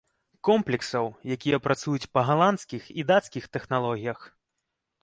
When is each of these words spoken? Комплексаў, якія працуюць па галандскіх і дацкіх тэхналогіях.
Комплексаў, 0.47 1.05
якія 1.35 1.61
працуюць 1.67 2.09
па 2.17 2.25
галандскіх 2.31 2.83
і 2.99 3.09
дацкіх 3.13 3.43
тэхналогіях. 3.59 4.19